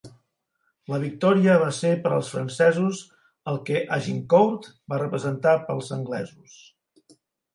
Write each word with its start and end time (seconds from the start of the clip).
La 0.93 0.97
victòria 1.01 1.57
va 1.63 1.67
ser 1.79 1.89
per 2.05 2.13
als 2.15 2.31
francesos 2.35 3.01
el 3.53 3.61
que 3.67 3.83
Agincourt 3.97 4.65
va 4.95 4.99
representar 5.03 5.55
per 5.67 5.75
als 5.75 5.93
anglesos. 5.99 6.57